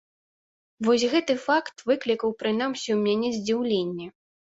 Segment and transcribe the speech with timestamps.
[0.87, 4.15] Вось гэты факт выклікаў прынамсі ў мяне здзіўленне.